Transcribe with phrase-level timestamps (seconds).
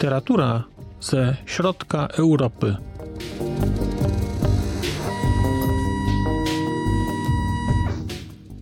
[0.00, 0.64] Literatura
[1.00, 2.76] ze środka Europy.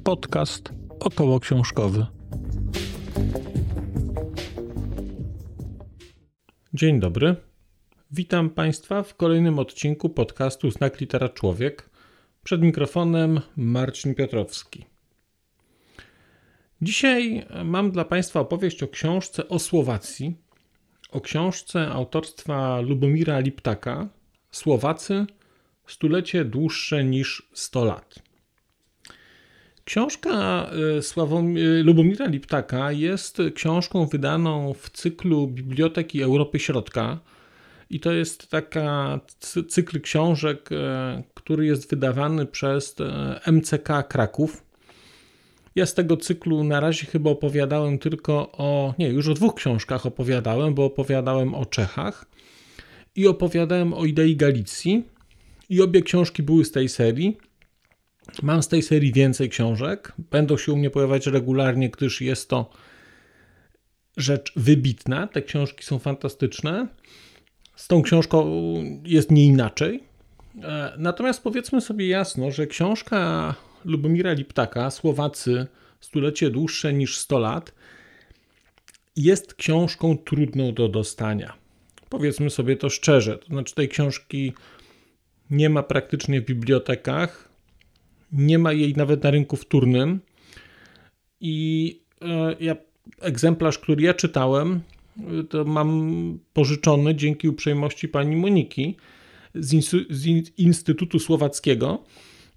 [0.04, 2.06] Podcast około książkowy.
[6.74, 7.36] Dzień dobry.
[8.10, 11.87] Witam Państwa w kolejnym odcinku podcastu Znak Litera Człowiek.
[12.48, 14.84] Przed mikrofonem Marcin Piotrowski.
[16.82, 20.36] Dzisiaj mam dla Państwa opowieść o książce o Słowacji,
[21.10, 24.08] o książce autorstwa Lubomira Liptaka
[24.50, 25.26] Słowacy
[25.86, 28.18] stulecie dłuższe niż 100 lat.
[29.84, 30.66] Książka
[31.56, 37.18] y, y, Lubomira Liptaka jest książką wydaną w cyklu Biblioteki Europy Środka
[37.90, 39.20] i to jest taka
[39.68, 40.76] cykl książek, y,
[41.34, 42.96] który jest wydawany przez
[43.46, 44.64] MCK Kraków.
[45.74, 50.06] Ja z tego cyklu na razie chyba opowiadałem tylko o, nie, już o dwóch książkach
[50.06, 52.24] opowiadałem, bo opowiadałem o Czechach
[53.16, 55.04] i opowiadałem o idei Galicji.
[55.68, 57.38] I obie książki były z tej serii.
[58.42, 60.12] Mam z tej serii więcej książek.
[60.30, 62.70] Będą się u mnie pojawiać regularnie, gdyż jest to
[64.16, 65.26] rzecz wybitna.
[65.26, 66.88] Te książki są fantastyczne.
[67.78, 68.46] Z tą książką
[69.04, 70.02] jest nie inaczej.
[70.62, 73.54] E, natomiast powiedzmy sobie jasno, że książka
[73.84, 75.66] Lubomira Liptaka, Słowacy,
[76.00, 77.74] stulecie dłuższe niż 100 lat,
[79.16, 81.52] jest książką trudną do dostania.
[82.08, 83.38] Powiedzmy sobie to szczerze.
[83.38, 84.52] To znaczy, tej książki
[85.50, 87.48] nie ma praktycznie w bibliotekach,
[88.32, 90.20] nie ma jej nawet na rynku wtórnym.
[91.40, 92.76] I e, ja,
[93.20, 94.80] egzemplarz, który ja czytałem,
[95.48, 98.96] to mam pożyczony dzięki uprzejmości pani Moniki
[99.54, 100.26] z, z
[100.58, 102.04] Instytutu Słowackiego,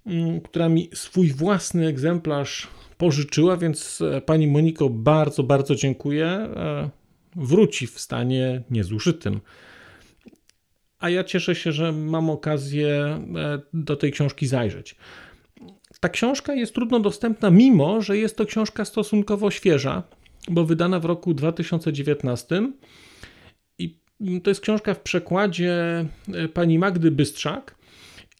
[0.06, 2.68] mm, która mi swój własny egzemplarz
[2.98, 6.26] pożyczyła, więc e, pani Moniko bardzo, bardzo dziękuję.
[6.26, 6.90] E,
[7.36, 9.40] wróci w stanie niezużytym.
[10.98, 13.18] A ja cieszę się, że mam okazję
[13.72, 14.96] do tej książki zajrzeć
[16.02, 20.02] ta książka jest trudno dostępna, mimo że jest to książka stosunkowo świeża,
[20.50, 22.72] bo wydana w roku 2019.
[23.78, 26.04] I to jest książka w przekładzie
[26.34, 27.74] e, pani Magdy Bystrzak.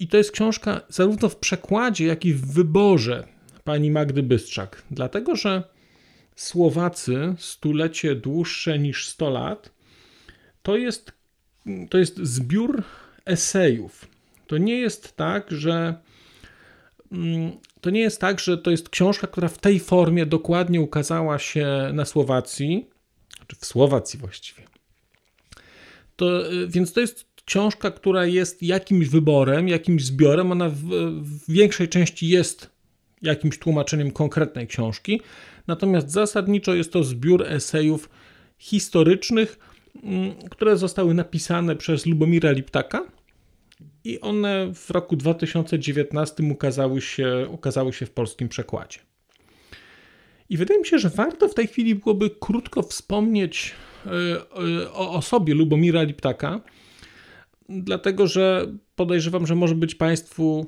[0.00, 3.26] I to jest książka zarówno w przekładzie, jak i w wyborze
[3.64, 4.82] pani Magdy Bystrzak.
[4.90, 5.62] Dlatego, że
[6.36, 9.72] Słowacy stulecie dłuższe niż 100 lat
[10.62, 11.12] to jest,
[11.90, 12.82] to jest zbiór
[13.24, 14.08] esejów.
[14.46, 15.94] To nie jest tak, że
[17.12, 21.38] Mm, to nie jest tak, że to jest książka, która w tej formie dokładnie ukazała
[21.38, 22.86] się na Słowacji,
[23.46, 24.62] czy w Słowacji właściwie.
[26.16, 30.52] To, y, więc to jest książka, która jest jakimś wyborem, jakimś zbiorem.
[30.52, 30.82] Ona w,
[31.22, 32.70] w większej części jest
[33.22, 35.20] jakimś tłumaczeniem konkretnej książki,
[35.66, 38.08] natomiast zasadniczo jest to zbiór esejów
[38.58, 39.58] historycznych,
[40.02, 43.04] mm, które zostały napisane przez Lubomira Liptaka
[44.04, 48.98] i one w roku 2019 ukazały się, ukazały się w polskim przekładzie.
[50.48, 53.72] I wydaje mi się, że warto w tej chwili byłoby krótko wspomnieć
[54.06, 54.10] e,
[54.92, 56.60] o osobie Lubomira Liptaka,
[57.68, 60.66] dlatego że podejrzewam, że może być Państwu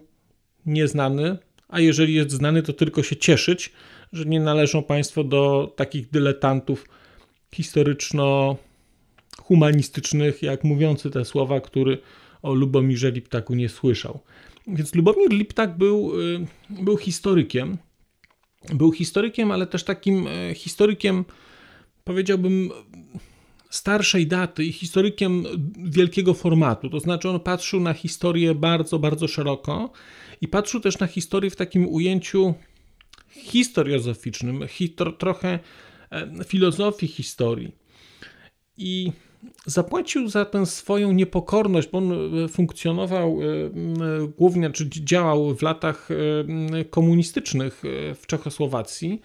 [0.67, 3.73] nieznany, a jeżeli jest znany, to tylko się cieszyć,
[4.13, 6.89] że nie należą Państwo do takich dyletantów
[7.55, 11.99] historyczno-humanistycznych, jak mówiący te słowa, który
[12.45, 14.21] o Lubomirze Liptaku nie słyszał.
[14.67, 17.79] Więc Lubomir Liptak był, y, był historykiem.
[18.75, 21.25] Był historykiem, ale też takim y, historykiem,
[22.05, 22.71] powiedziałbym,
[23.71, 25.45] starszej daty i historykiem
[25.79, 26.91] wielkiego formatu.
[26.91, 29.93] To znaczy, on patrzył na historię bardzo, bardzo szeroko
[30.41, 32.55] i patrzył też na historię w takim ujęciu
[33.31, 34.61] historiozoficznym,
[35.19, 35.59] trochę
[36.11, 37.73] e, filozofii historii.
[38.77, 39.13] I
[39.67, 42.13] zapłacił za tę swoją niepokorność, bo on
[42.45, 43.47] e, funkcjonował e,
[44.39, 47.83] głównie, czy działał w latach e, komunistycznych
[48.15, 49.21] w Czechosłowacji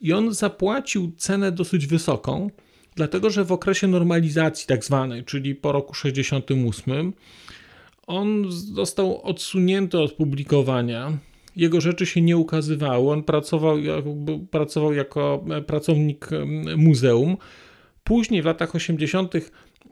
[0.00, 2.50] i on zapłacił cenę dosyć wysoką,
[2.94, 7.12] dlatego że w okresie normalizacji tak zwanej, czyli po roku 68,
[8.06, 11.18] on został odsunięty od publikowania.
[11.56, 13.10] Jego rzeczy się nie ukazywały.
[13.10, 13.76] On pracował,
[14.50, 16.28] pracował jako pracownik
[16.76, 17.36] muzeum
[18.04, 19.34] Później w latach 80.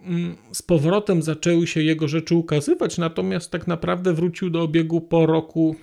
[0.02, 5.26] Mm, z powrotem zaczęły się jego rzeczy ukazywać, natomiast tak naprawdę wrócił do obiegu po
[5.26, 5.76] roku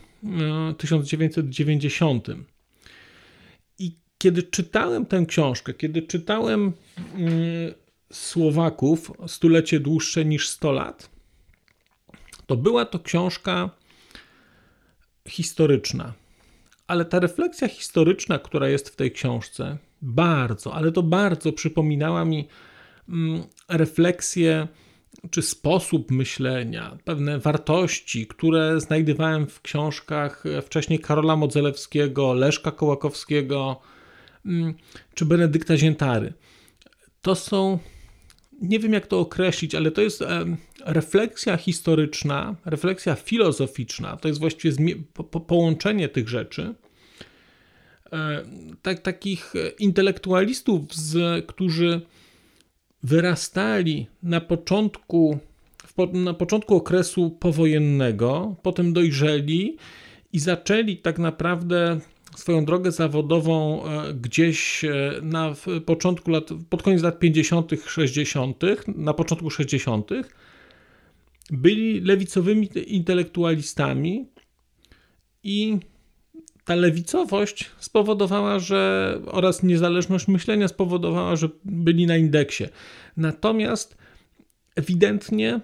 [0.77, 2.29] 1990.
[2.29, 2.35] E,
[3.79, 6.73] I kiedy czytałem tę książkę, kiedy czytałem
[7.15, 7.33] mm,
[8.13, 11.09] Słowaków stulecie dłuższe niż 100 lat,
[12.45, 13.69] to była to książka
[15.27, 16.13] historyczna.
[16.87, 22.47] Ale ta refleksja historyczna, która jest w tej książce, bardzo, ale to bardzo przypominała mi
[23.09, 24.67] mm, refleksję
[25.31, 33.81] czy sposób myślenia, pewne wartości, które znajdowałem w książkach wcześniej Karola Modzelewskiego, Leszka Kołakowskiego
[34.45, 34.73] mm,
[35.13, 36.33] czy Benedykta Ziętary.
[37.21, 37.79] To są,
[38.61, 40.23] nie wiem jak to określić, ale to jest
[40.85, 44.95] refleksja historyczna, refleksja filozoficzna, to jest właściwie
[45.47, 46.75] połączenie tych rzeczy.
[48.13, 48.45] E,
[48.81, 52.01] tak, takich intelektualistów, z, którzy
[53.03, 55.39] wyrastali na początku,
[56.13, 59.77] na początku okresu powojennego, potem dojrzeli
[60.33, 61.99] i zaczęli tak naprawdę
[62.35, 65.53] swoją drogę zawodową e, gdzieś e, na
[65.85, 70.09] początku lat, pod koniec lat 50., 60., na początku 60.,
[71.51, 74.27] byli lewicowymi intelektualistami
[75.43, 75.77] i
[76.65, 82.63] ta lewicowość spowodowała, że oraz niezależność myślenia spowodowała, że byli na indeksie.
[83.17, 83.97] Natomiast
[84.75, 85.59] ewidentnie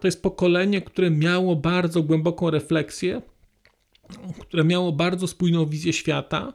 [0.00, 3.22] to jest pokolenie, które miało bardzo głęboką refleksję,
[4.40, 6.52] które miało bardzo spójną wizję świata.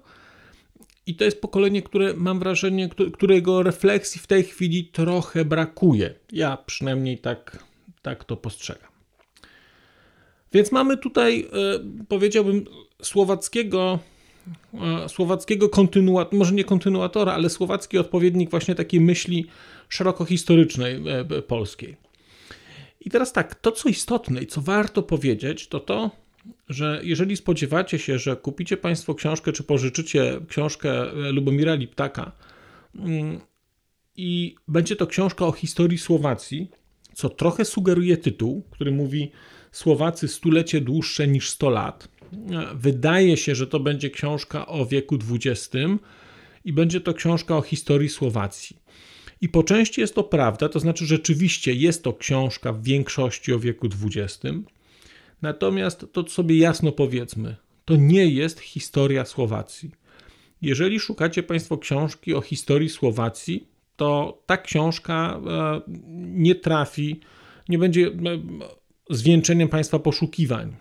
[1.05, 6.13] I to jest pokolenie, które mam wrażenie, którego refleksji w tej chwili trochę brakuje.
[6.31, 7.63] Ja przynajmniej tak,
[8.01, 8.90] tak to postrzegam.
[10.53, 12.65] Więc mamy tutaj, e, powiedziałbym,
[13.01, 13.99] słowackiego,
[14.73, 19.45] e, słowackiego kontynuatora, może nie kontynuatora, ale słowacki odpowiednik właśnie takiej myśli
[19.89, 21.97] szeroko historycznej e, polskiej.
[22.99, 26.11] I teraz tak, to co istotne i co warto powiedzieć, to to,
[26.69, 32.31] że jeżeli spodziewacie się, że kupicie Państwo książkę, czy pożyczycie książkę Lubomira Liptaka
[32.95, 33.39] mm,
[34.17, 36.71] i będzie to książka o historii Słowacji,
[37.13, 39.31] co trochę sugeruje tytuł, który mówi
[39.71, 42.07] Słowacy stulecie dłuższe niż 100 lat.
[42.75, 45.69] Wydaje się, że to będzie książka o wieku XX
[46.65, 48.77] i będzie to książka o historii Słowacji.
[49.41, 53.59] I po części jest to prawda, to znaczy rzeczywiście jest to książka w większości o
[53.59, 54.57] wieku XX.
[55.41, 59.91] Natomiast to sobie jasno powiedzmy, to nie jest historia Słowacji.
[60.61, 65.81] Jeżeli szukacie Państwo książki o historii Słowacji, to ta książka e,
[66.17, 67.19] nie trafi,
[67.69, 68.11] nie będzie e,
[69.11, 70.75] zwieńczeniem Państwa poszukiwań.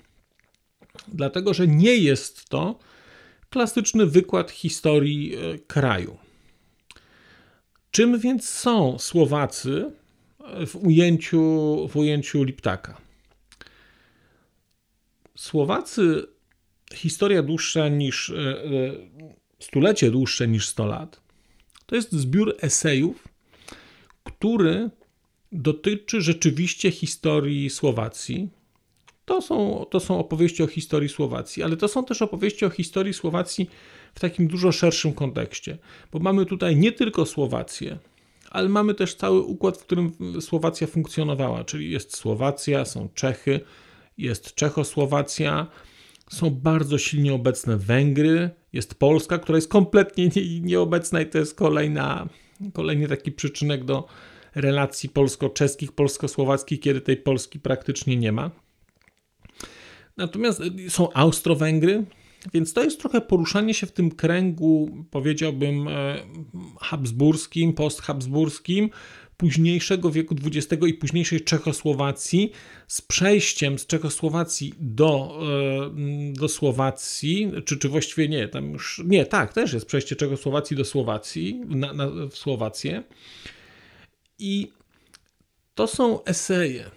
[1.09, 2.79] Dlatego, że nie jest to
[3.51, 6.17] klasyczny wykład historii e, kraju.
[7.91, 9.93] Czym więc są Słowacy
[10.67, 11.41] w ujęciu,
[11.89, 13.01] w ujęciu Liptaka?
[15.37, 16.27] Słowacy,
[16.95, 18.65] historia dłuższa niż, e, e,
[19.59, 21.21] stulecie dłuższe niż 100 lat,
[21.87, 23.29] to jest zbiór esejów,
[24.25, 24.91] który
[25.53, 28.49] dotyczy rzeczywiście historii Słowacji.
[29.25, 33.15] To są, to są opowieści o historii Słowacji, ale to są też opowieści o historii
[33.15, 33.71] Słowacji
[34.15, 35.79] w takim dużo szerszym kontekście,
[36.13, 37.99] bo mamy tutaj nie tylko Słowację,
[38.51, 43.61] ale mamy też cały układ, w którym Słowacja funkcjonowała, czyli jest Słowacja, są Czechy,
[44.19, 45.67] jest Czechosłowacja,
[46.31, 50.31] są bardzo silnie obecne Węgry, jest Polska, która jest kompletnie
[50.61, 52.29] nieobecna i to jest kolejna,
[52.73, 54.07] kolejny taki przyczynek do
[54.55, 58.51] relacji polsko-czeskich, polsko-słowackich, kiedy tej Polski praktycznie nie ma.
[60.17, 62.05] Natomiast są Austro-Węgry,
[62.55, 66.17] więc to jest trochę poruszanie się w tym kręgu, powiedziałbym, e,
[66.81, 68.91] habsburskim, post-habsburskim,
[69.37, 72.53] późniejszego wieku XX i późniejszej Czechosłowacji,
[72.89, 75.41] z przejściem z Czechosłowacji do,
[75.89, 80.77] e, do Słowacji, czy, czy właściwie nie, tam już, nie, tak, też jest przejście Czechosłowacji
[80.77, 83.03] do Słowacji, na, na, w Słowację.
[84.41, 84.73] I
[85.75, 86.91] to są eseje.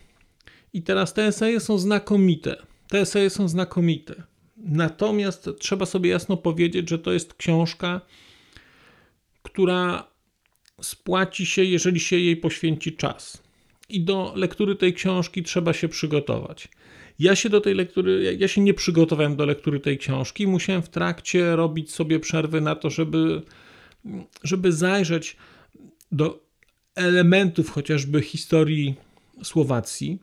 [0.74, 2.56] I teraz te eseje są znakomite.
[2.88, 4.24] Te eseje są znakomite.
[4.58, 8.02] Natomiast trzeba sobie jasno powiedzieć, że to jest książka,
[9.44, 10.08] która
[10.82, 13.44] spłaci się, jeżeli się jej poświęci czas.
[13.90, 16.68] I do lektury tej książki trzeba się przygotować.
[17.20, 20.48] Ja się do tej lektury, ja się nie przygotowałem do lektury tej książki.
[20.48, 23.42] Musiałem w trakcie robić sobie przerwy na to, żeby,
[24.44, 25.38] żeby zajrzeć
[26.12, 26.43] do
[26.96, 28.96] elementów chociażby historii
[29.44, 30.20] Słowacji.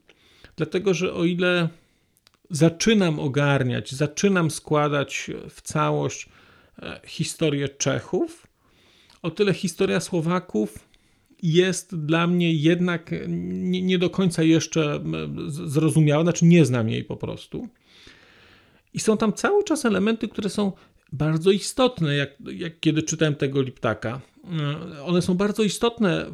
[0.56, 1.68] Dlatego, że o ile
[2.50, 6.28] zaczynam ogarniać, zaczynam składać w całość
[6.82, 8.46] e, historię Czechów,
[9.22, 10.90] o tyle historia Słowaków
[11.42, 15.04] jest dla mnie jednak nie, nie, do końca jeszcze
[15.48, 17.68] zrozumiała, znaczy nie znam jej po prostu.
[18.94, 20.72] I są tam cały czas elementy, które są
[21.12, 24.20] bardzo istotne, jak, jak kiedy czytałem tego Liptaka.
[24.44, 26.26] E, one są bardzo istotne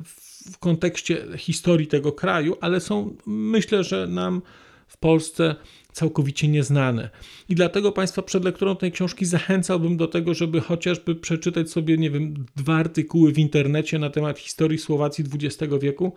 [0.53, 4.43] w kontekście historii tego kraju, ale są, myślę, że nam
[4.89, 5.55] w Polsce
[5.93, 7.11] całkowicie nieznane.
[7.49, 12.11] I dlatego Państwa przed lekturą tej książki zachęcałbym do tego, żeby chociażby przeczytać sobie, nie
[12.11, 16.15] wiem, dwa artykuły w internecie na temat historii Słowacji XX wieku,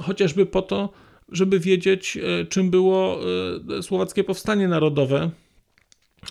[0.00, 0.92] chociażby po to,
[1.28, 3.20] żeby wiedzieć, e, czym było
[3.78, 5.30] e, słowackie powstanie narodowe.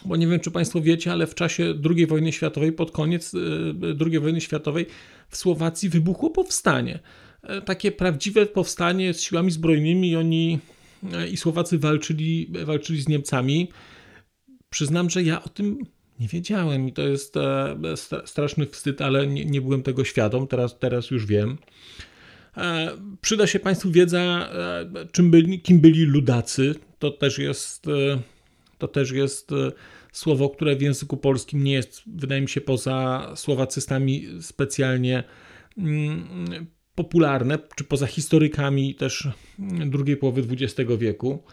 [0.05, 3.37] Bo nie wiem, czy Państwo wiecie, ale w czasie II wojny światowej, pod koniec e,
[4.05, 4.85] II wojny światowej,
[5.29, 6.99] w Słowacji wybuchło powstanie.
[7.65, 10.59] Takie prawdziwe powstanie z siłami zbrojnymi, i oni
[11.31, 13.69] i Słowacy walczyli, walczyli z Niemcami.
[14.69, 15.77] Przyznam, że ja o tym
[16.19, 17.33] nie wiedziałem i to jest
[18.25, 21.57] straszny wstyd, ale nie, nie byłem tego świadom, teraz, teraz już wiem.
[22.57, 26.75] E, przyda się Państwu wiedza, e, czym byli, kim byli ludacy.
[26.99, 28.19] To też jest, e,
[28.81, 29.51] to też jest
[30.11, 35.23] słowo, które w języku polskim nie jest, wydaje mi się, poza słowacystami specjalnie
[35.77, 39.27] mm, popularne, czy poza historykami też
[39.85, 41.43] drugiej połowy XX wieku.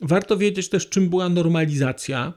[0.00, 2.32] Warto wiedzieć też, czym była normalizacja.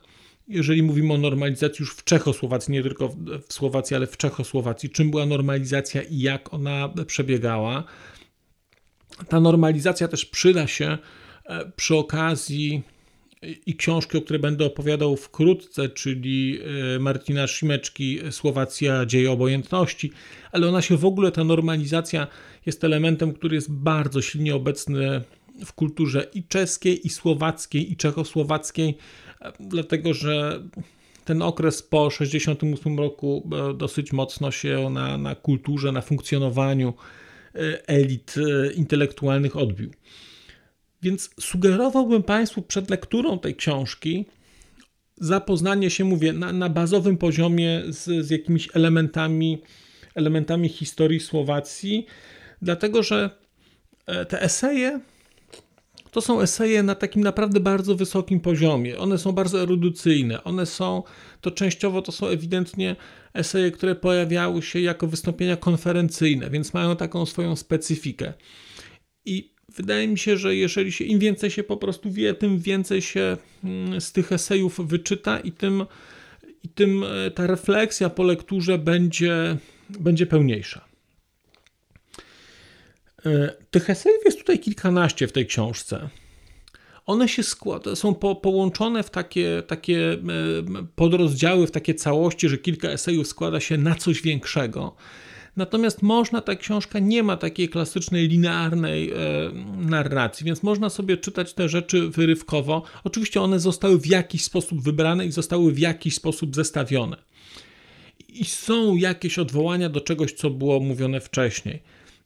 [0.47, 3.15] Jeżeli mówimy o normalizacji już w Czechosłowacji, nie tylko
[3.47, 7.83] w Słowacji, ale w Czechosłowacji, czym była normalizacja i jak ona przebiegała.
[9.29, 10.97] Ta normalizacja też przyda się
[11.45, 12.83] e, przy okazji
[13.65, 16.59] i książki, o której będę opowiadał wkrótce, czyli
[16.95, 20.11] e, Martina Szymeczki Słowacja dzieje obojętności,
[20.51, 22.27] ale ona się w ogóle, ta normalizacja
[22.65, 25.21] jest elementem, który jest bardzo silnie obecny
[25.65, 28.97] w kulturze i czeskiej, i słowackiej, i czechosłowackiej,
[29.41, 30.63] e, dlatego że
[31.25, 36.93] ten okres po 1968 roku e, dosyć mocno się na, na kulturze, na funkcjonowaniu
[37.87, 38.35] elit
[38.75, 39.91] intelektualnych odbił.
[41.01, 44.25] Więc sugerowałbym Państwu przed lekturą tej książki
[45.17, 49.61] zapoznanie się, mówię, na, na bazowym poziomie z, z jakimiś elementami,
[50.15, 52.05] elementami historii Słowacji,
[52.61, 53.29] dlatego że
[54.05, 54.99] e, te eseje
[56.15, 58.97] to są eseje na takim naprawdę bardzo wysokim poziomie.
[58.97, 60.43] One są bardzo erudycyjne.
[60.43, 61.03] One są,
[61.41, 62.95] to częściowo to są ewidentnie
[63.33, 68.33] eseje, które pojawiały się jako wystąpienia konferencyjne, więc mają taką swoją specyfikę.
[69.75, 73.37] Wydaje mi się, że jeżeli się im więcej się po prostu wie, tym więcej się
[73.63, 75.85] mm, z tych esejów wyczyta i tym,
[76.63, 79.57] i tym e, ta refleksja po lekturze będzie,
[79.89, 80.85] będzie pełniejsza.
[83.25, 86.09] E, tych esejów jest tutaj kilkanaście w tej książce.
[87.05, 87.43] One się
[87.95, 90.17] są po, połączone w takie, takie e,
[90.95, 94.95] podrozdziały, w takie całości, że kilka esejów składa się na coś większego.
[95.57, 99.15] Natomiast można, ta książka nie ma takiej klasycznej, linearnej e,
[99.77, 102.83] narracji, więc można sobie czytać te rzeczy wyrywkowo.
[103.03, 107.17] Oczywiście one zostały w jakiś sposób wybrane i zostały w jakiś sposób zestawione.
[108.29, 111.81] I są jakieś odwołania do czegoś, co było mówione wcześniej.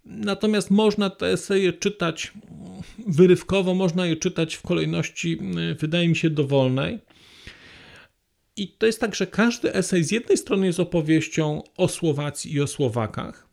[0.06, 2.34] Natomiast można te eseje czytać
[3.08, 5.40] wyrywkowo, można je czytać w kolejności,
[5.80, 7.00] wydaje mi się, dowolnej.
[8.60, 12.62] I to jest tak, że każdy esej z jednej strony jest opowieścią o Słowacji i
[12.62, 13.48] o Słowakach,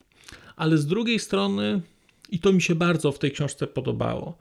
[0.57, 1.81] ale z drugiej strony,
[2.31, 4.39] i to mi się bardzo w tej książce podobało,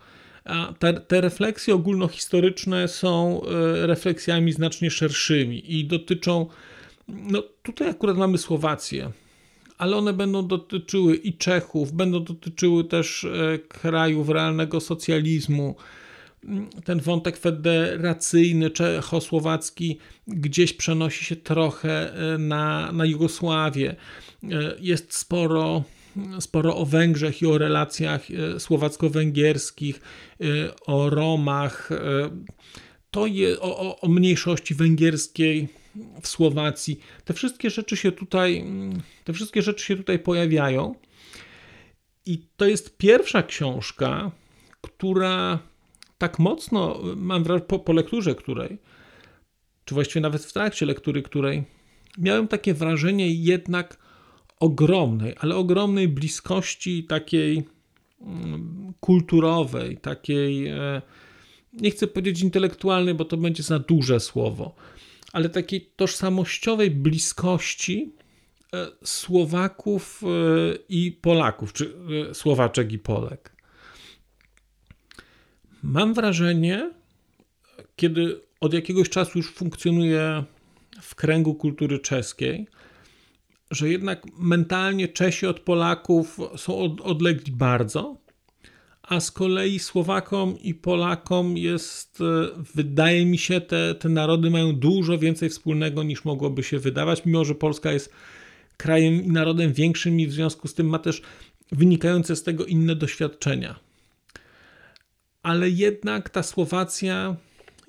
[0.80, 6.48] te, te refleksje ogólnohistoryczne są e, refleksjami znacznie szerszymi i dotyczą,
[7.08, 9.12] no tutaj akurat mamy Słowację,
[9.78, 15.76] ale one będą dotyczyły i Czechów, będą dotyczyły też e, krajów realnego socjalizmu,
[16.84, 23.96] ten wątek federacyjny czechosłowacki gdzieś przenosi się trochę e, na, na Jugosławię.
[24.44, 24.48] E,
[24.80, 25.84] jest sporo,
[26.40, 30.02] sporo o Węgrzech i o relacjach e, słowacko-węgierskich,
[30.86, 31.90] o Romach.
[33.12, 35.68] To je, o, o mniejszości węgierskiej
[36.22, 37.00] w Słowacji.
[37.26, 38.66] Te wszystkie rzeczy się tutaj,
[39.24, 40.96] te wszystkie rzeczy się tutaj pojawiają.
[42.26, 44.32] I to jest pierwsza książka,
[44.82, 45.60] która
[46.18, 48.78] tak mocno, mam wrażenie, po, po lekturze której,
[49.86, 51.64] czy właściwie nawet w trakcie lektury której,
[52.18, 53.98] miałem takie wrażenie jednak
[54.60, 57.64] ogromnej, ale ogromnej bliskości takiej
[58.22, 61.02] mm, kulturowej, takiej, e,
[61.74, 64.76] nie chcę powiedzieć intelektualnej, bo to będzie za duże słowo,
[65.34, 68.14] ale takiej tożsamościowej bliskości
[68.74, 70.28] e, Słowaków e,
[70.90, 71.94] i Polaków, czy
[72.34, 73.55] Słowaczek i Polek.
[75.86, 76.92] Mam wrażenie,
[77.96, 80.44] kiedy od jakiegoś czasu już funkcjonuję
[81.02, 82.68] w kręgu kultury czeskiej,
[83.72, 88.18] że jednak mentalnie Czesi od Polaków są od, odlegli bardzo,
[89.04, 94.74] a z kolei Słowakom i Polakom jest, e, wydaje mi się, te, te narody mają
[94.74, 98.14] dużo więcej wspólnego niż mogłoby się wydawać, mimo że Polska jest
[98.78, 101.22] krajem i narodem większym i w związku z tym ma też
[101.72, 103.85] wynikające z tego inne doświadczenia
[105.46, 107.36] ale jednak ta Słowacja,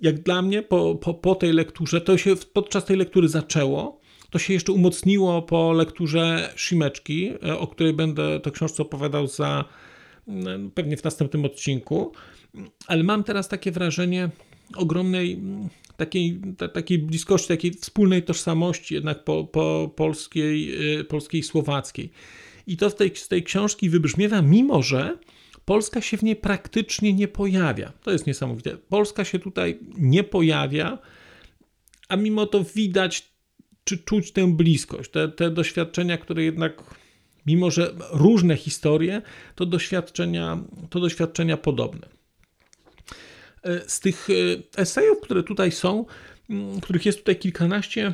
[0.02, 4.00] jak dla mnie, po, po, po tej lekturze, to się podczas tej lektury zaczęło.
[4.30, 9.64] To się jeszcze umocniło po lekturze Szymeczki, e, o której będę to książce opowiadał za
[10.74, 12.12] pewnie w następnym odcinku.
[12.86, 14.30] Ale mam teraz takie wrażenie
[14.76, 15.40] ogromnej
[15.96, 16.40] takiej,
[16.72, 22.10] takiej bliskości, takiej wspólnej tożsamości jednak po, po polskiej, y, polskiej słowackiej.
[22.66, 25.18] I to w tej, z tej książki wybrzmiewa, mimo że
[25.66, 27.92] Polska się w niej praktycznie nie pojawia.
[28.02, 28.76] To jest niesamowite.
[28.76, 30.98] Polska się tutaj nie pojawia,
[32.08, 33.28] a mimo to widać
[33.84, 36.82] czy czuć tę bliskość, te, te doświadczenia, które jednak,
[37.46, 39.22] mimo że różne historie,
[39.54, 40.58] to doświadczenia,
[40.90, 42.08] to doświadczenia podobne.
[43.62, 46.04] E, z tych e, esejów, które tutaj są,
[46.82, 48.12] których jest tutaj kilkanaście,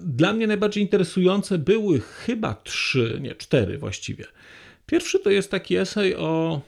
[0.00, 4.24] dla mnie najbardziej interesujące były chyba trzy, nie cztery właściwie.
[4.86, 6.60] Pierwszy to jest taki esej o,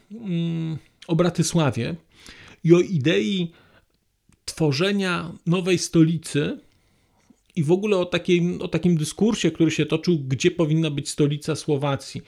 [1.06, 1.94] o Bratysławie
[2.64, 3.52] i o idei
[4.44, 6.58] tworzenia nowej stolicy
[7.56, 11.56] i w ogóle o, takiej, o takim dyskursie, który się toczył, gdzie powinna być stolica
[11.56, 12.22] Słowacji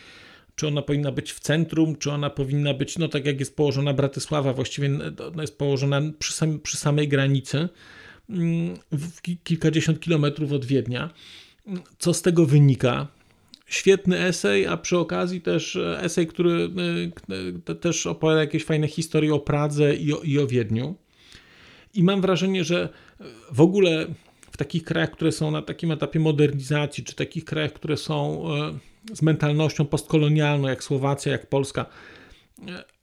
[0.58, 3.94] czy ona powinna być w centrum, czy ona powinna być, no tak jak jest położona
[3.94, 4.90] Bratysława, właściwie
[5.32, 7.68] ona jest położona przy, sam, przy samej granicy,
[8.30, 11.10] mm, w kilkadziesiąt kilometrów od Wiednia.
[11.98, 13.06] Co z tego wynika?
[13.68, 16.70] Świetny esej, a przy okazji też esej, który
[17.68, 20.94] e, też opowiada jakieś fajne historie o Pradze i o, i o Wiedniu.
[21.94, 22.88] I mam wrażenie, że
[23.52, 24.06] w ogóle
[24.50, 28.78] w takich krajach, które są na takim etapie modernizacji, czy takich krajach, które są e,
[29.16, 31.86] z mentalnością postkolonialną, jak Słowacja, jak Polska,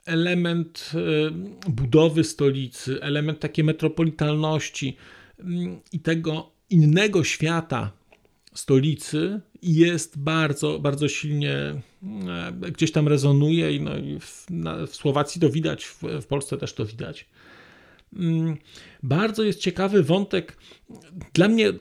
[0.06, 4.96] element e, budowy stolicy, element takiej metropolitalności
[5.38, 7.92] mm, i tego innego świata
[8.56, 11.82] stolicy jest bardzo, bardzo silnie e,
[12.72, 16.56] gdzieś tam rezonuje i, no, i w, na, w, Słowacji to widać, w, w Polsce
[16.56, 17.26] też to widać.
[18.12, 18.56] Mm,
[19.02, 20.56] bardzo jest ciekawy wątek.
[21.32, 21.72] Dla mnie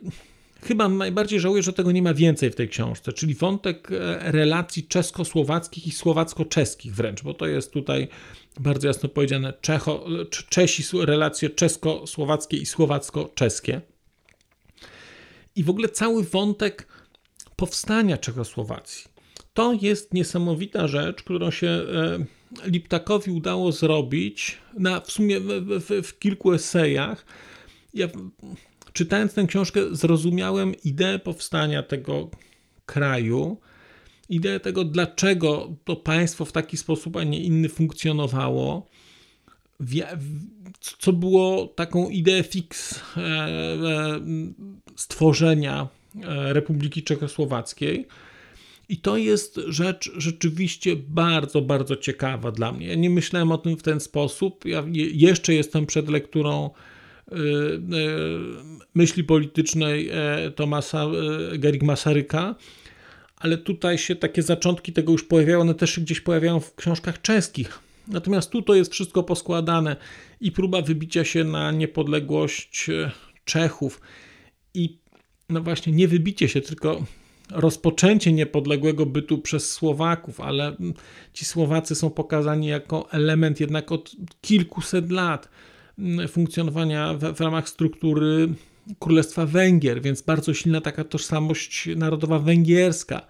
[0.63, 4.83] chyba najbardziej żałuję, że tego nie ma więcej w tej książce, czyli wątek e, relacji
[4.83, 8.07] czesko-słowackich i słowacko-czeskich wręcz, bo to jest tutaj
[8.59, 10.05] bardzo jasno powiedziane, Czecho,
[10.49, 13.81] Czesi, relacje czesko-słowackie i słowacko-czeskie.
[15.55, 16.87] I w ogóle cały wątek
[17.55, 19.15] powstania Czechosłowacji.
[19.53, 22.25] To jest niesamowita rzecz, którą się e,
[22.65, 27.25] Liptakowi udało zrobić na, w sumie w, w, w kilku esejach.
[27.93, 28.07] Ja
[28.93, 32.29] czytając tę książkę, zrozumiałem ideę powstania tego
[32.85, 33.57] kraju,
[34.29, 38.87] ideę tego, dlaczego to państwo w taki sposób, a nie inny funkcjonowało,
[40.99, 44.19] co było taką ideę fix e, e,
[44.95, 45.87] stworzenia
[46.23, 48.07] e, Republiki Czechosłowackiej.
[48.89, 52.87] I to jest rzecz rzeczywiście bardzo, bardzo ciekawa dla mnie.
[52.87, 54.65] Ja nie myślałem o tym w ten sposób.
[54.65, 54.83] Ja
[55.13, 56.69] jeszcze jestem przed lekturą
[58.95, 60.11] myśli politycznej
[60.55, 62.55] Tomasa e, Gerig Masaryka,
[63.37, 67.21] ale tutaj się takie zaczątki tego już pojawiają, one też się gdzieś pojawiają w książkach
[67.21, 67.84] czeskich.
[68.07, 69.95] Natomiast tu to jest wszystko poskładane
[70.41, 73.11] i próba wybicia się na niepodległość e,
[73.45, 74.01] Czechów
[74.73, 74.97] i
[75.49, 77.05] no właśnie nie wybicie się, tylko
[77.51, 80.75] rozpoczęcie niepodległego bytu przez Słowaków, ale
[81.33, 85.49] ci Słowacy są pokazani jako element jednak od kilkuset lat
[86.27, 88.49] funkcjonowania w, w ramach struktury
[88.99, 93.21] Królestwa Węgier, więc bardzo silna taka tożsamość narodowa węgierska.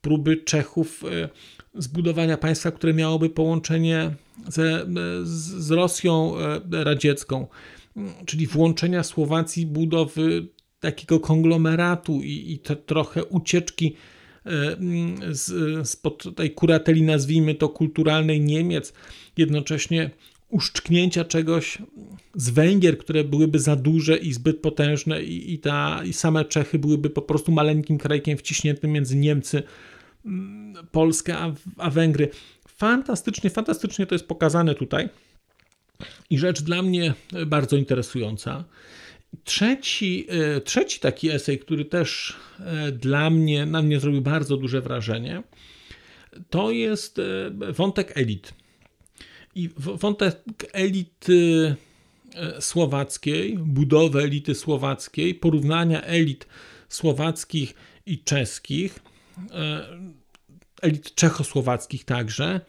[0.00, 1.28] Próby Czechów e,
[1.74, 4.14] zbudowania państwa, które miałoby połączenie
[4.48, 4.86] ze,
[5.24, 7.46] z Rosją e, radziecką,
[8.26, 10.46] czyli włączenia Słowacji, budowy
[10.80, 13.96] takiego konglomeratu i, i te trochę ucieczki
[14.46, 14.50] e,
[15.30, 18.92] z, spod tej kurateli, nazwijmy to kulturalnej Niemiec,
[19.36, 20.10] jednocześnie
[20.48, 21.78] uszczknięcia czegoś
[22.34, 26.78] z Węgier, które byłyby za duże i zbyt potężne i, i, ta, i same Czechy
[26.78, 29.62] byłyby po prostu maleńkim krajkiem wciśniętym między Niemcy,
[30.92, 31.36] Polskę
[31.78, 32.30] a, Węgry.
[32.68, 35.08] Fantastycznie, fantastycznie to jest pokazane tutaj.
[36.30, 37.14] I rzecz dla mnie
[37.46, 38.64] bardzo interesująca.
[39.44, 44.80] Trzeci, e, trzeci taki esej, który też e, dla mnie, na mnie zrobił bardzo duże
[44.80, 45.42] wrażenie,
[46.50, 48.54] to jest e, wątek elit.
[49.54, 51.76] I wątek elity
[52.34, 56.46] e, słowackiej, budowy elity słowackiej, porównania elit
[56.88, 57.74] słowackich
[58.06, 59.13] i czeskich, e,
[60.82, 62.60] elit czechosłowackich także,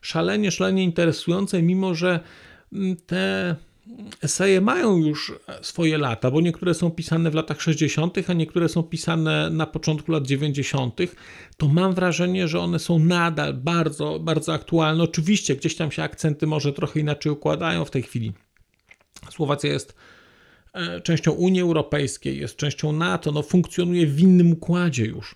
[0.00, 2.20] szalenie, szalenie interesujące, mimo że
[3.06, 3.56] te
[4.22, 8.82] eseje mają już swoje lata, bo niektóre są pisane w latach 60., a niektóre są
[8.82, 11.00] pisane na początku lat 90.,
[11.56, 15.04] to mam wrażenie, że one są nadal bardzo, bardzo aktualne.
[15.04, 18.32] Oczywiście gdzieś tam się akcenty może trochę inaczej układają w tej chwili.
[19.30, 19.94] Słowacja jest
[20.74, 25.34] e, częścią Unii Europejskiej, jest częścią NATO, no funkcjonuje w innym układzie już.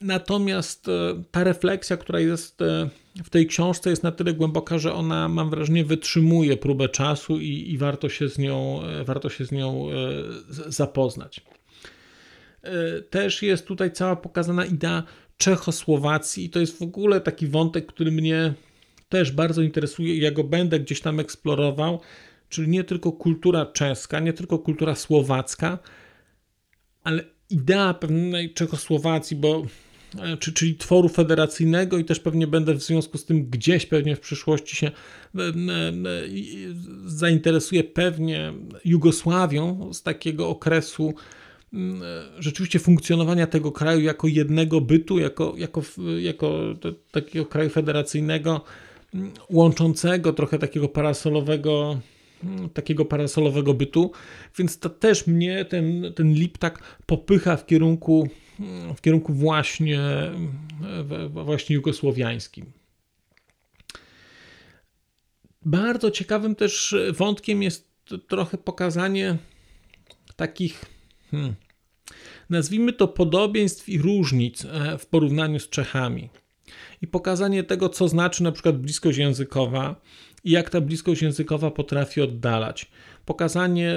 [0.00, 2.90] Natomiast e, ta refleksja, która jest e,
[3.24, 7.70] w tej książce, jest na tyle głęboka, że ona, mam wrażenie, wytrzymuje próbę czasu i,
[7.72, 9.88] i warto, się z nią, e, warto się z nią
[10.66, 11.40] zapoznać.
[13.10, 15.02] Też jest tutaj cała pokazana idea
[15.36, 18.54] Czechosłowacji, i to jest w ogóle taki wątek, który mnie
[19.08, 22.00] też bardzo interesuje i ja go będę gdzieś tam eksplorował,
[22.48, 25.78] czyli nie tylko kultura czeska, nie tylko kultura słowacka,
[27.04, 29.62] ale idea pewnej Czechosłowacji, bo
[30.18, 34.16] e, czy, czyli tworu federacyjnego i też pewnie będę w związku z tym gdzieś pewnie
[34.16, 34.92] w przyszłości się e,
[35.40, 35.52] e,
[37.06, 38.52] zainteresuję pewnie
[38.84, 41.14] Jugosławią z takiego okresu
[42.38, 45.82] rzeczywiście funkcjonowania tego kraju jako jednego bytu, jako, jako,
[46.18, 46.60] jako
[47.10, 48.64] takiego kraju federacyjnego
[49.50, 52.00] łączącego trochę takiego parasolowego
[52.74, 54.12] takiego parasolowego bytu,
[54.58, 58.28] więc to też mnie ten, ten lip tak popycha w kierunku,
[58.96, 60.00] w kierunku właśnie,
[61.30, 62.72] właśnie jugosłowiańskim.
[65.64, 67.88] Bardzo ciekawym też wątkiem jest
[68.28, 69.36] trochę pokazanie
[70.36, 70.84] takich,
[71.30, 71.54] hmm,
[72.50, 76.28] nazwijmy to podobieństw i różnic e, w porównaniu z Czechami.
[77.02, 80.00] I pokazanie tego, co znaczy na przykład bliskość językowa,
[80.48, 82.90] i jak ta bliskość językowa potrafi oddalać.
[83.24, 83.94] Pokazanie,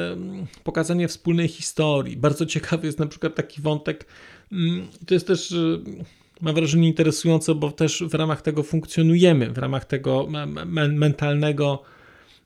[0.64, 2.18] pokazanie wspólnej historii.
[2.18, 4.06] Bardzo ciekawy jest na przykład taki wątek.
[4.52, 5.82] Mm, to jest też, y,
[6.42, 10.28] mam wrażenie, interesujące, bo też w ramach tego funkcjonujemy, w ramach tego
[10.90, 11.84] mentalnego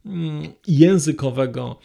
[0.05, 1.79] mm, językowego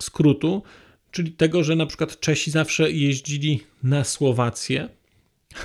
[0.00, 0.62] skrótu,
[1.10, 4.88] czyli tego, że na przykład Czesi zawsze jeździli na Słowację.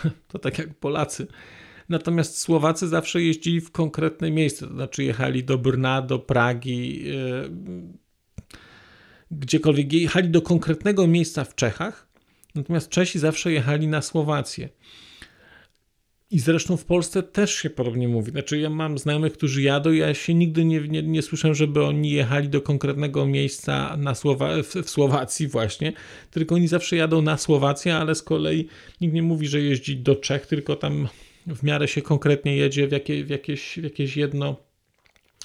[0.32, 1.27] To tak jak Polacy
[1.91, 7.51] Natomiast Słowacy zawsze jeździli w konkretne miejsce, to znaczy jechali do Brna, do Pragi, yy,
[9.32, 12.08] gdziekolwiek jechali do konkretnego miejsca w Czechach,
[12.56, 14.69] natomiast Czesi zawsze jechali na Słowację.
[16.32, 18.32] I zresztą w Polsce też się podobnie mówi.
[18.32, 22.12] Znaczy, ja mam znajomych, którzy jadą, ja się nigdy nie, nie, nie słyszę, żeby oni
[22.12, 25.93] jechali do konkretnego miejsca na Słowa w, w, Słowacji, właśnie,
[26.30, 28.67] tylko oni zawsze jadą na Słowację, ale z kolei
[29.01, 31.08] nikt nie mówi, że jeździ do Czech, tylko tam
[31.47, 34.56] w miarę się konkretnie jedzie w, jakie, w, jakieś, w, jakieś jedno,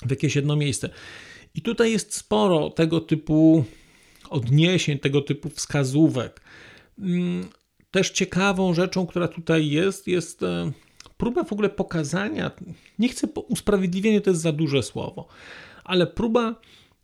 [0.02, 0.90] w jakieś jedno miejsce.
[1.54, 3.64] I tutaj jest sporo tego typu
[4.30, 6.40] odniesień, tego typu wskazówek.
[6.98, 7.48] Mm,
[7.90, 10.72] też ciekawą rzeczą, która tutaj jest, jest e,
[11.16, 12.50] próba w ogóle pokazania,
[12.98, 15.28] nie chcę, usprawiedliwienie to jest za duże słowo,
[15.84, 16.60] ale próba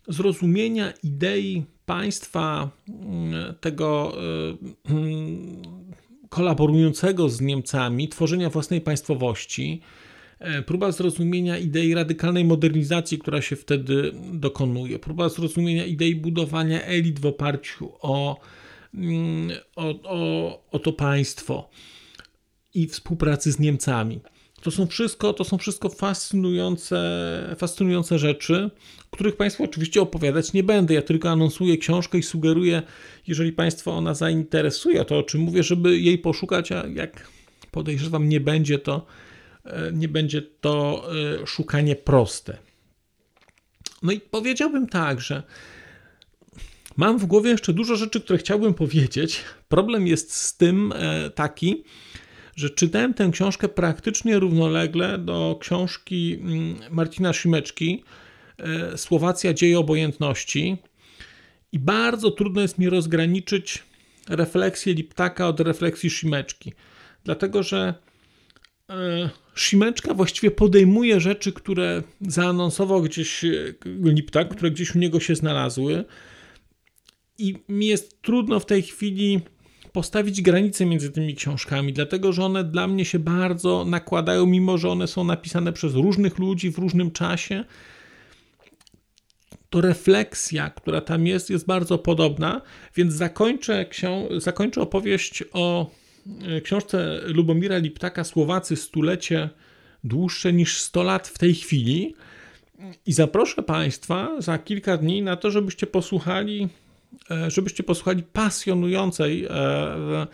[0.08, 4.12] zrozumienia idei państwa mm, tego
[4.88, 5.62] e, mm,
[6.32, 9.80] kolaborującego z Niemcami, tworzenia własnej państwowości,
[10.38, 17.20] e, próba zrozumienia idei radykalnej modernizacji, która się wtedy dokonuje, próba zrozumienia idei budowania elit
[17.20, 18.40] w oparciu o,
[18.94, 21.70] mm, o, o, o to państwo
[22.74, 24.20] i współpracy z Niemcami.
[24.62, 26.98] To są wszystko, to są wszystko fascynujące,
[27.58, 28.70] fascynujące rzeczy,
[29.10, 30.94] których Państwu oczywiście opowiadać nie będę.
[30.94, 32.82] Ja tylko anonsuję książkę i sugeruję,
[33.26, 37.28] jeżeli Państwa ona zainteresuje, to o czym mówię, żeby jej poszukać, a jak
[37.70, 39.06] podejrzewam, nie będzie to,
[39.64, 41.04] e, nie będzie to
[41.42, 42.58] e, szukanie proste.
[44.02, 45.42] No i powiedziałbym tak, że
[46.96, 49.40] mam w głowie jeszcze dużo rzeczy, które chciałbym powiedzieć.
[49.68, 51.84] Problem jest z tym e, taki,
[52.56, 58.04] że czytałem tę książkę praktycznie równolegle do książki mm, Marcina Szymeczki
[58.58, 60.76] e, Słowacja dzieje obojętności.
[61.72, 63.82] I bardzo trudno jest mi rozgraniczyć
[64.28, 66.72] refleksję Liptaka od refleksji Szymeczki,
[67.24, 67.94] dlatego że
[68.90, 73.50] e, Szymeczka właściwie podejmuje rzeczy, które zaanonsował gdzieś e,
[73.86, 76.04] Liptak, które gdzieś u niego się znalazły.
[77.38, 79.40] I mi jest trudno w tej chwili
[79.92, 84.88] postawić granice między tymi książkami, dlatego że one dla mnie się bardzo nakładają, mimo że
[84.88, 87.64] one są napisane przez różnych ludzi w różnym czasie.
[89.70, 92.62] To refleksja, która tam jest, jest bardzo podobna,
[92.96, 95.90] więc zakończę, ksią- zakończę opowieść o
[96.42, 99.48] e, książce Lubomira Liptaka Słowacy stulecie
[100.04, 102.14] dłuższe niż 100 lat w tej chwili.
[103.06, 106.68] I zaproszę Państwa za kilka dni na to, żebyście posłuchali
[107.48, 110.26] żebyście posłuchali pasjonującej, e,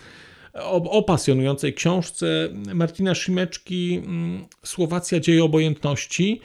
[0.55, 6.41] o, pasjonującej książce Martina Szymeczki mm, Słowacja dzieje obojętności,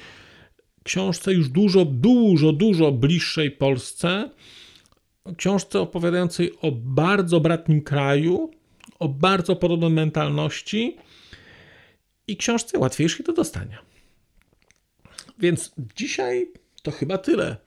[0.83, 4.29] książce już dużo, dużo, dużo bliższej Polsce,
[5.37, 8.51] książce opowiadającej o bardzo bratnim kraju,
[8.99, 10.97] o bardzo podobnej mentalności
[12.27, 13.77] i książce łatwiejszej do dostania.
[15.39, 16.51] Więc dzisiaj
[16.83, 17.57] to chyba tyle.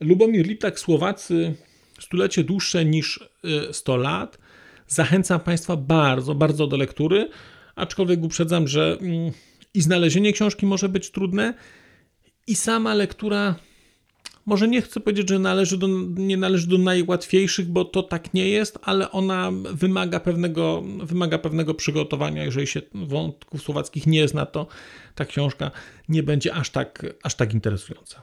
[0.00, 1.54] Lubomir Liptak, Słowacy,
[2.00, 3.30] stulecie dłuższe niż
[3.72, 4.38] 100 y, lat.
[4.86, 7.30] Zachęcam Państwa bardzo, bardzo do lektury,
[7.76, 9.32] aczkolwiek uprzedzam, że mm,
[9.74, 11.54] i znalezienie książki może być trudne,
[12.46, 13.54] i sama lektura,
[14.46, 18.48] może nie chcę powiedzieć, że należy do, nie należy do najłatwiejszych, bo to tak nie
[18.48, 22.44] jest, ale ona wymaga pewnego, wymaga pewnego przygotowania.
[22.44, 24.66] Jeżeli się wątków słowackich nie zna, to
[25.14, 25.70] ta książka
[26.08, 28.22] nie będzie aż tak, aż tak interesująca.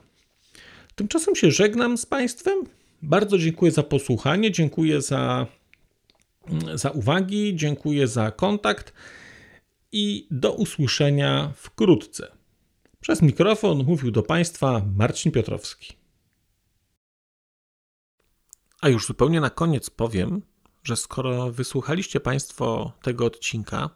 [0.96, 2.63] Tymczasem się żegnam z Państwem.
[3.02, 5.48] Bardzo dziękuję za posłuchanie, dziękuję za,
[6.76, 8.94] za uwagi, dziękuję za kontakt
[9.92, 12.38] i do usłyszenia wkrótce.
[13.00, 15.94] Przez mikrofon mówił do Państwa Marcin Piotrowski.
[18.82, 20.42] A już zupełnie na koniec powiem,
[20.84, 23.90] że skoro wysłuchaliście Państwo tego odcinka,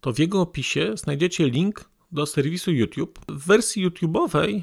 [0.00, 3.18] to w jego opisie znajdziecie link do serwisu YouTube.
[3.28, 4.62] W wersji YouTube'owej